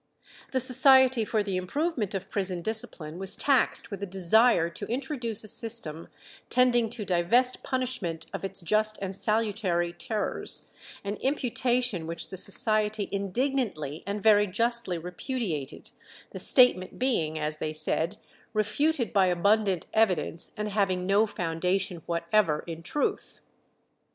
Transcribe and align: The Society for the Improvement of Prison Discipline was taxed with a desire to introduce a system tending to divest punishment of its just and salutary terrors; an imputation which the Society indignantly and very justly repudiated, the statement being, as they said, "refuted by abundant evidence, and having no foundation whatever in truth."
The 0.51 0.59
Society 0.59 1.23
for 1.23 1.43
the 1.43 1.57
Improvement 1.57 2.15
of 2.15 2.27
Prison 2.31 2.63
Discipline 2.63 3.19
was 3.19 3.37
taxed 3.37 3.91
with 3.91 4.01
a 4.01 4.07
desire 4.07 4.67
to 4.67 4.87
introduce 4.87 5.43
a 5.43 5.47
system 5.47 6.07
tending 6.49 6.89
to 6.89 7.05
divest 7.05 7.61
punishment 7.63 8.25
of 8.33 8.43
its 8.43 8.61
just 8.61 8.97
and 8.99 9.15
salutary 9.15 9.93
terrors; 9.93 10.65
an 11.03 11.17
imputation 11.17 12.07
which 12.07 12.29
the 12.29 12.37
Society 12.37 13.09
indignantly 13.11 14.01
and 14.07 14.23
very 14.23 14.47
justly 14.47 14.97
repudiated, 14.97 15.91
the 16.31 16.39
statement 16.39 16.97
being, 16.97 17.37
as 17.37 17.59
they 17.59 17.71
said, 17.71 18.17
"refuted 18.53 19.13
by 19.13 19.27
abundant 19.27 19.85
evidence, 19.93 20.51
and 20.57 20.69
having 20.69 21.05
no 21.05 21.27
foundation 21.27 22.01
whatever 22.07 22.63
in 22.65 22.81
truth." 22.81 23.39